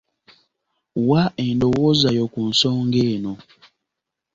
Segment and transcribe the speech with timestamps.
[1.09, 3.33] Wa endowooza yo ku nsonga eno.